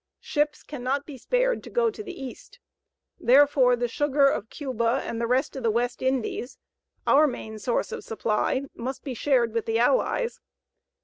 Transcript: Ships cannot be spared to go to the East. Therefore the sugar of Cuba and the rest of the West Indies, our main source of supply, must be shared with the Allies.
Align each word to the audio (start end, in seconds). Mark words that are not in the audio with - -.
Ships 0.19 0.63
cannot 0.63 1.05
be 1.05 1.15
spared 1.19 1.61
to 1.63 1.69
go 1.69 1.91
to 1.91 2.01
the 2.03 2.19
East. 2.23 2.57
Therefore 3.19 3.75
the 3.75 3.87
sugar 3.87 4.25
of 4.25 4.49
Cuba 4.49 4.99
and 5.03 5.21
the 5.21 5.27
rest 5.27 5.55
of 5.55 5.61
the 5.61 5.69
West 5.69 6.01
Indies, 6.01 6.57
our 7.05 7.27
main 7.27 7.59
source 7.59 7.91
of 7.91 8.03
supply, 8.03 8.63
must 8.73 9.03
be 9.03 9.13
shared 9.13 9.53
with 9.53 9.67
the 9.67 9.77
Allies. 9.77 10.39